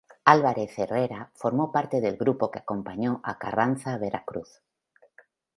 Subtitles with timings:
[0.25, 4.63] Álvarez Herrera formó parte del grupo que acompañó a Carranza a Veracruz.